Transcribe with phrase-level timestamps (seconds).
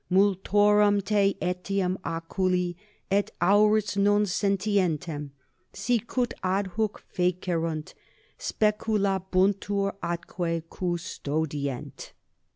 [0.11, 2.75] Multorum te etiam oculi
[3.11, 5.29] et aures non sentientem,
[5.73, 7.93] sicut adhuc fecerunt,
[8.35, 12.13] speculabuntur atque custodient.